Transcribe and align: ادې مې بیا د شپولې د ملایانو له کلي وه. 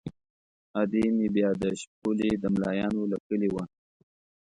ادې 0.81 1.03
مې 1.17 1.27
بیا 1.35 1.49
د 1.61 1.63
شپولې 1.79 2.31
د 2.43 2.45
ملایانو 2.55 3.01
له 3.11 3.17
کلي 3.27 3.49
وه. 3.53 3.63